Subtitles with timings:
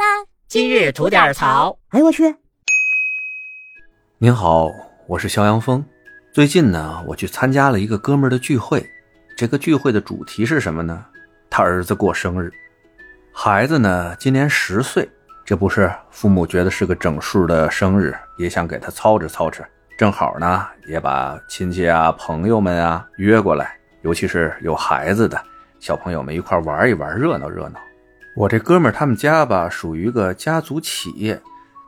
[0.00, 0.24] 啦！
[0.48, 1.78] 今日吐点槽。
[1.90, 2.34] 哎呦我去！
[4.16, 4.70] 您好，
[5.06, 5.84] 我是肖阳峰。
[6.32, 8.82] 最近呢，我去参加了一个哥们儿的聚会。
[9.36, 11.04] 这个聚会的主题是什么呢？
[11.50, 12.50] 他儿子过生日，
[13.30, 15.06] 孩子呢今年十岁。
[15.44, 19.62] 这不是父母觉得是个整数的生日，也想给他操持操持。
[19.98, 25.38] 正好呢，也把亲戚啊、朋友们啊约过来，尤其是有孩子的
[25.78, 27.78] 小朋友们一块玩一玩，热闹热闹。
[28.36, 31.40] 我这哥们儿他们家吧，属于个家族企业，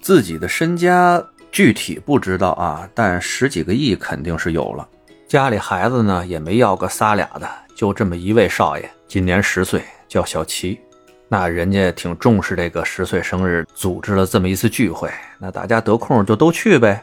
[0.00, 1.22] 自己的身家
[1.52, 4.88] 具体不知道啊，但十几个亿肯定是有了。
[5.28, 10.80] 家里孩子呢也没要个仨俩的，就这么一位少爷，今年十岁，叫小齐。
[11.28, 17.00] 那人家挺重视这个十岁生日，组织了这么一次聚会，那大家得空就都去呗。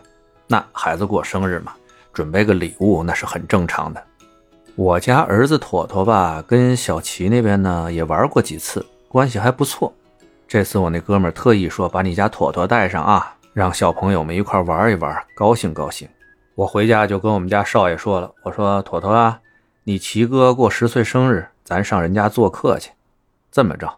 [0.47, 1.73] 那孩子过生日嘛，
[2.11, 4.03] 准备个礼物那是很正常的。
[4.75, 8.85] 我家儿子妥妥吧，跟小齐那边呢也玩过几次。
[9.07, 9.93] 关系还不错，
[10.47, 16.07] 这次我那哥们特意说把你家妥妥带上啊，让小朋友们一块玩一玩，高兴高兴。
[16.55, 19.39] 我回家就跟我们家少爷说了，我说妥妥啊，
[19.85, 22.91] 你齐哥过十岁生日，咱上人家做客去。
[23.49, 23.91] 这么着，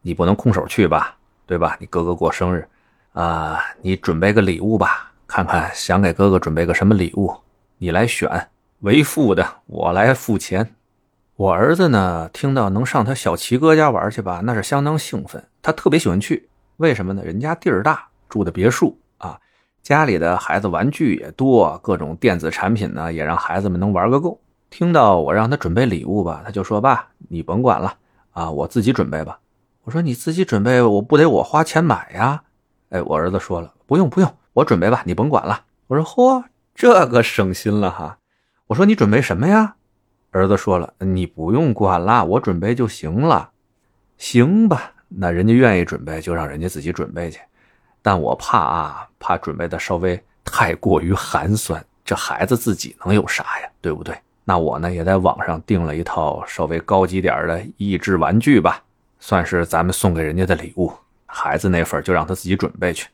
[0.00, 1.16] 你不能空手去吧，
[1.46, 1.76] 对吧？
[1.78, 2.66] 你哥哥过生日，
[3.12, 7.34] 啊，你准备个礼物吧，看看想给哥哥准备个什么礼物，
[7.76, 8.48] 你来选。
[8.80, 10.74] 为父的，我来付钱。
[11.36, 15.44] 我儿子呢，听到能上他小齐哥家玩去吧，那是相当兴奋。
[15.60, 17.24] 他特别喜欢去，为什么呢？
[17.24, 19.40] 人家地儿大，住的别墅啊，
[19.82, 24.40] 家里的孩子玩具也多，各种电子产品呢，也让孩子们能玩个够。
[24.70, 27.96] 听到我让他准备礼物吧，他就说：“爸，你甭管了
[28.30, 29.40] 啊，我自己准备吧。”
[29.82, 32.44] 我说：“你自己准备，我不得我花钱买呀？”
[32.90, 36.44] 哎，我儿子说了：“不用不用，我准备吧，你甭管了。”我说：“嚯，
[36.76, 38.18] 这个省心了哈。”
[38.68, 39.74] 我说：“你准备什么呀？”
[40.34, 43.50] 儿子说了：“你不用管了，我准备就行了。”
[44.18, 47.38] 行吧，那人家愿意准备，就让人家自己准备去。
[48.02, 53.68] 但我怕啊，怕准备的稍微太过于寒酸，这孩子自己能有啥呀？
[53.80, 54.12] 对不对？
[54.44, 58.82] 那我呢，也在网上订了一套稍微高级点的益智玩具吧，
[59.20, 60.92] 算是咱们送给人家的礼物。
[61.26, 63.08] 孩子那份就让他自己准备去。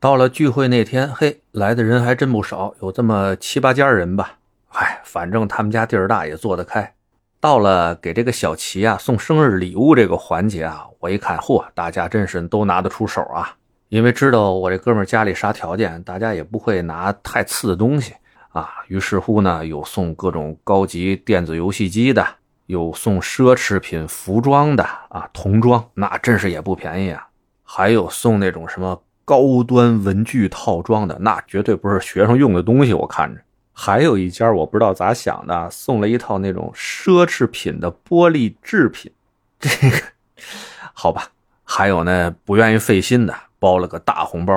[0.00, 4.38] 到了聚会那天，嘿，来的人还真不少，有这么七八家人吧。
[4.76, 6.92] 嗨，反正他们家地儿大，也做得开。
[7.38, 13.54] 到了给这个小齐啊送生日礼物这个环节啊，我一看，嚯，大家真是都拿得出手啊！
[13.88, 18.14] 因为知道我这哥们家里啥条件，大家也不会拿太次的东西
[18.48, 18.68] 啊。
[18.88, 22.26] 于是乎呢，有送各种高级电子游戏机的，
[22.66, 27.28] 有送奢侈品服装的啊，童装那真是也不便宜啊。
[27.62, 33.40] 还有送那种什么高端文具套装的，那绝对不是学生用的东西，我看着。
[33.76, 39.12] 还有一家我不知道咋想的，送了一套那种奢侈品的玻璃制品，
[39.58, 39.96] 这个
[40.94, 41.28] 好吧。
[41.64, 44.54] 还有呢，不愿意费心的，包了个大红包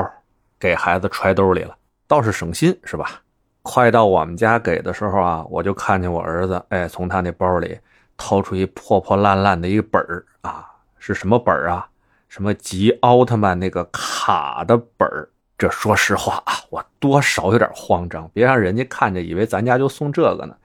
[0.60, 1.76] 给孩子揣兜里了，
[2.08, 3.22] 倒是省心是吧？
[3.64, 7.80] 快到我们家给的时候啊，我就看见我儿子哎，从他那包里
[8.16, 10.66] 掏出一破破烂烂的一个本儿啊，
[11.00, 11.90] 是什么本儿啊？
[12.30, 15.30] 什么集奥特曼那个卡的本儿。
[15.58, 20.56] 这说实话啊，我多少有点慌张，别让人家看着以为咱家就送这个呢。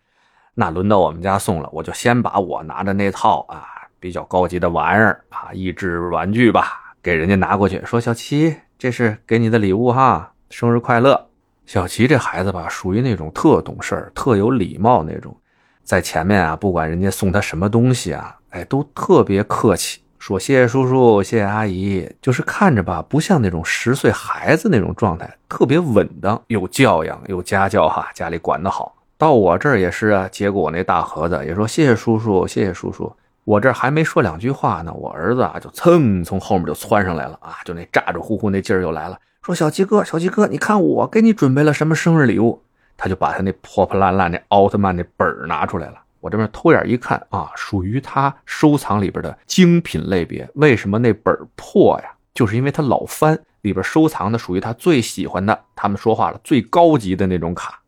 [0.55, 3.65] 那轮到我们家送了，我就先把我拿着那套啊
[3.99, 11.29] 比较高级的玩意儿啊益智玩具吧，给人家拿过去，说小齐，这是给你的礼物哈，生日快乐。
[11.65, 15.35] 小齐这孩子吧，属于那种特懂事儿、特有礼貌那种，
[15.83, 20.03] 在前面啊，不管人家送他什么东西啊，哎，都特别客气。
[20.23, 28.95] 说谢谢叔叔，谢谢阿姨，就是看着吧，不像那种十岁孩子那种状态，特别稳当，有教养，有家教哈，家里管得好。
[29.19, 33.13] 到我这儿也是啊，接过我那大盒子，也说谢谢叔叔，谢谢叔叔。
[33.43, 42.63] 我这还没说两句话呢，我儿子啊就噌从后面就窜上来了啊，就那咋咋呼呼那劲儿又来了，说小鸡哥，小鸡哥，你看我给你准备了什么生日礼物？
[42.97, 45.95] 他就把他那破破烂烂的奥特曼那本儿拿出来了。
[46.23, 50.49] 我这边偷眼一看啊，属于他收藏里边的精品类别。
[50.55, 52.13] 为什么那本破呀？
[52.33, 55.65] 就是因为他老翻，里边收藏的属于他最喜欢的。
[55.75, 57.83] 他们说话了，最高级的那种卡。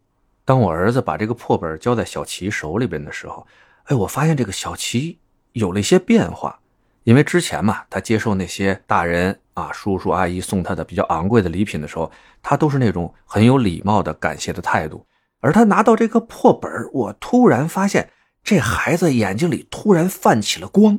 [0.45, 3.47] 当我儿子把这个破本交在小齐手里边的时候，
[3.85, 5.17] 哎，我发现这个小齐
[5.53, 6.59] 有了一些变化。
[7.05, 12.11] 因为之前嘛，他接受那些大人啊、叔叔阿姨送他的比较昂贵的礼品的时候，
[12.43, 15.07] 他都是那种很有礼貌的感谢的态度。
[15.41, 18.11] 而他拿到这个破本我突然发现。
[18.45, 20.99] 这孩子眼睛里突然泛起了光，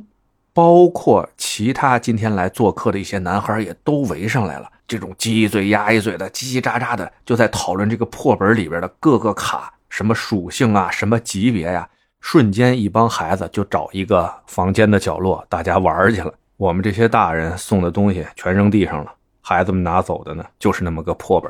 [0.52, 4.68] 包括其他今天来做客的一些男孩也都围上来了。
[4.88, 11.88] 这种鸡一嘴鸭一嘴的，叽叽喳喳的，就在讨论这个破本里边的各个卡，什么属性啊，什么级别呀。
[12.20, 16.34] 瞬间，一帮孩子就找一个房间的角落，大家玩去了。
[16.56, 21.48] 我们这些大人送的东西全扔地上了，孩子们拿走的呢，就是那么个破本。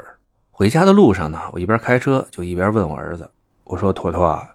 [0.50, 3.30] 回家的路上呢，我一边开车就一边问我儿子
[3.64, 4.46] ：“我说，坨坨啊，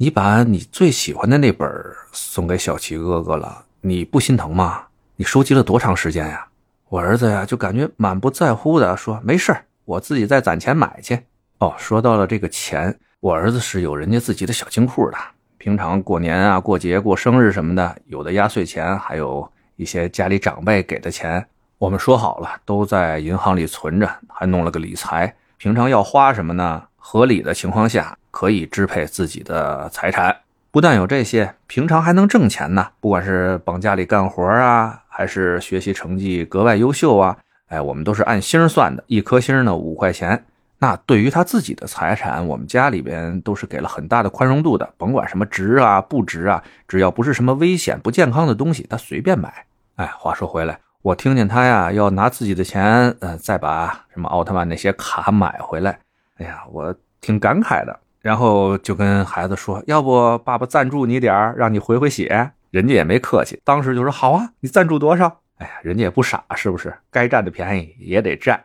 [0.00, 1.68] 你把你最喜欢的那本
[2.12, 4.84] 送给小齐哥哥了，你不心疼吗？
[5.16, 6.46] 你收集了多长时间呀？”
[6.88, 9.52] 我儿子呀，就感觉满不在乎的说：“没事
[9.84, 11.18] 我自己再攒钱买去。”
[11.58, 15.18] 哦，说到了这个钱，我儿子是有人家自己的小金库的。
[15.58, 21.44] 平常过年啊、过节、过生日什么的，有的压岁钱，还有一些家里长辈给的钱，
[21.76, 25.34] 我们说好了都在银行里存着，还弄了个理财。
[25.56, 26.84] 平常要花什么呢？
[26.96, 30.36] 合理的情况下可以支配自己的财产。
[30.70, 32.86] 不但有这些，平常还能挣钱呢。
[33.00, 35.02] 不管是帮家里干活啊。
[35.08, 37.36] 还是学习成绩格外优秀啊！
[37.66, 40.44] 哎，我们都是按星算的，一颗星呢五块钱。
[40.78, 49.52] 那对于他自己的财产，我们家里边都是给了很大的宽容度的，甭管什么值啊不值啊，只要不是什么危险不健康的东西，他随便买。
[49.96, 55.98] 哎，话说回来，我听见他呀要拿自己的钱，呃，再把什么奥特曼那些卡买回来，
[56.36, 57.98] 哎呀，我挺感慨的。
[58.20, 62.52] 然后就跟孩子说，要不爸爸赞助你点儿让你回回血。
[62.70, 65.40] 人家也没客气，当时就说好啊，你赞助多少？
[65.56, 66.94] 哎呀，人家也不傻，是不是？
[67.10, 68.62] 该占的便宜也得占。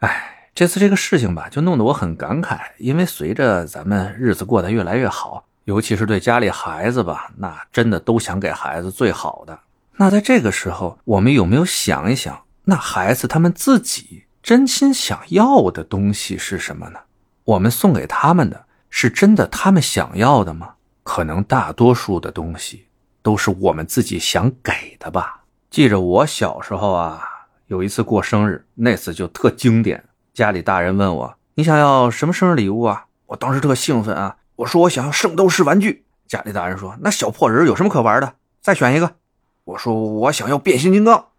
[0.00, 9.56] 哎，这次这个事情吧，就弄得我很感慨，因为随着咱们日子过得越来越好，尤其是对家里孩子吧，那真的都想给孩子最好的。
[9.96, 16.98] 那在这个时候，我们有没有想一想，那孩子他们自己真心想要的东西是什么呢？
[17.44, 18.63] 我们送给他们的
[18.96, 20.74] 是真的他们想要的吗？
[21.02, 22.86] 可能大多数的东西。
[23.22, 25.42] 都是我们自己想给的吧？
[25.68, 27.24] 记着我小时候啊，
[27.66, 30.04] 有一次过生日，那次就特经典。
[30.32, 38.34] 家里大人问我：“你想要什么生日礼物啊？”我当时特兴奋啊，我说：“我想要圣斗士玩具。”家里大人说：“那小破人有什么可玩的？
[38.60, 39.16] 再选一个。”
[39.64, 39.92] 我说
[40.22, 41.30] ：“我想要变形金刚。”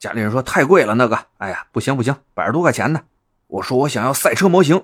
[0.00, 3.02] 家里人说：“太贵了，那个。”哎呀，不行不行，百十多块钱呢。
[3.46, 4.82] 我说：“我想要赛车模型。”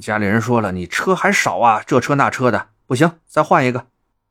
[0.00, 3.86] 家里人说了：“你车还少啊，这车那车的，不行，再换一个。”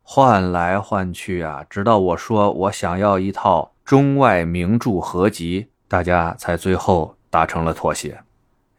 [0.05, 8.21] 换来换去啊，直到我说我想要一套中外名著合集，大家才最后达成了妥协。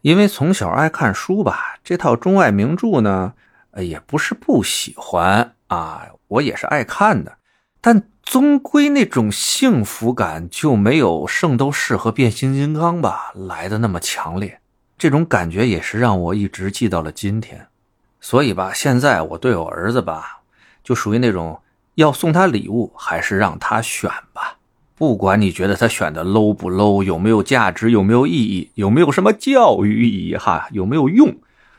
[0.02, 3.32] 因为从小爱看书吧，这套中外名著呢，
[3.78, 7.38] 也不是不喜欢啊，我也是爱看的，
[7.80, 14.60] 但终归那种幸福感就没有圣斗士和变形金刚吧来的那么强烈。
[14.96, 17.66] 这种感觉也是让我一直记到了今天。
[18.20, 20.40] 所以吧，现在我对我儿子吧。
[20.82, 21.60] 就属于那种
[21.94, 24.58] 要送他礼物，还是让他选吧。
[24.96, 31.34] 不管你觉得他选的 low 不 low，有没有价值，有没有意义，有没有什么教育意义，哈，有没有用，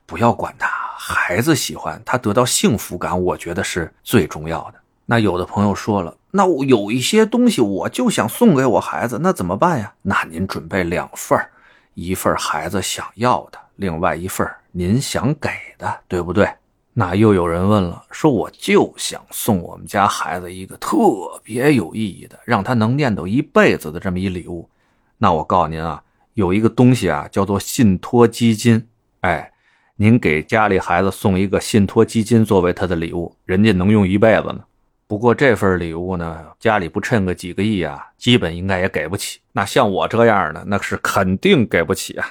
[0.06, 0.68] 不要管他。
[0.98, 4.80] 孩子喜欢他得到幸福感，我觉得是最重要的。
[5.06, 9.94] 那有的朋友说了，那我有一些东西我就想送给我孩子，那怎么办呀？
[10.02, 11.52] 那您准备两份儿
[11.96, 16.48] 一份孩子想要的，另外一份您想给的，对不对？
[16.94, 20.98] 那又有人问了，说我就想送我们家孩子一个特
[21.44, 24.70] 别有意义的，让他能念叨一辈子的这么一礼物。
[25.18, 26.04] 那我告诉您啊，
[26.36, 28.88] 有一个东西啊，叫做信托基金。
[29.22, 29.52] 哎，
[29.96, 34.60] 您给家里孩子送一个信托基金作为他的礼物，人家能用一辈子呢。
[35.08, 39.40] 不过这份礼物呢，家里不趁个几个亿啊，基本应该也给不起。
[39.52, 42.28] 那像我这样的，那是肯定给不起啊。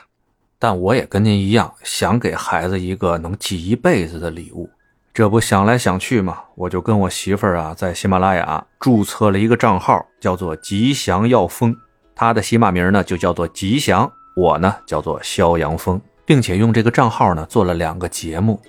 [0.58, 4.68] 但我也跟您一样，想给孩子一个能记一辈子的礼物。
[5.12, 11.76] 这不想来想去嘛，我就跟我媳妇儿啊，在喜马拉雅注册了一个账号，叫做“吉祥药风”。
[12.16, 18.60] 他的喜马名呢就叫做吉祥，我呢叫做肖阳峰，并且用这个账号呢做了两个节目，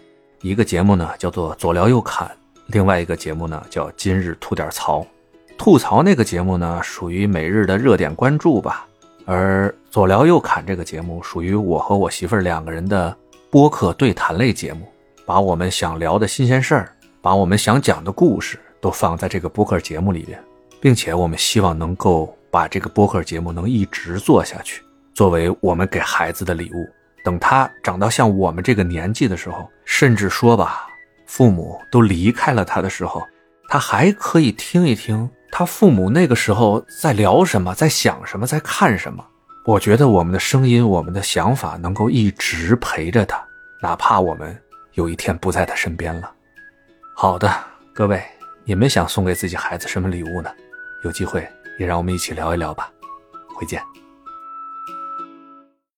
[0.41, 2.29] 一个节目呢叫做左聊右侃，
[2.67, 5.05] 另外一个节目呢叫今日吐点槽。
[5.57, 8.85] 吐槽那个节目呢属于每日的热点关注吧。
[9.25, 13.15] 而左聊右侃这个节目属于我和我媳妇儿两个人的
[13.49, 14.87] 播客对谈类节目，
[15.25, 16.91] 把我们想聊的新鲜事儿，
[17.21, 20.39] 把我们想讲的故事都放在这个播客节目里边，
[20.79, 26.87] 并且我们希望能够把这个播客节目能一直做下去，作为我们给孩子的礼物。
[27.23, 30.87] 等他长到像我们这个年纪的时候，甚至说吧，
[31.25, 33.21] 父母都离开了他的时候，
[33.67, 35.29] 他还可以听一听。
[35.51, 39.25] 他父母那个时候在聊什么，在想什么，在看什么？
[39.65, 43.41] 我觉得我们的声音，我们的想法能够一直陪着他，
[43.81, 44.55] 哪怕我们
[44.93, 46.31] 有一天不在他身边了。
[47.15, 47.51] 好的，
[47.93, 48.21] 各位，
[48.65, 50.51] 你们想送给自己孩子什么礼物呢？
[51.03, 51.47] 有机会
[51.79, 52.91] 也让我们一起聊一聊吧。
[53.55, 53.81] 回见。